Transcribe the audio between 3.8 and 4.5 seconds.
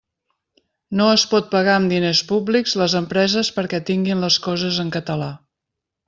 tinguin les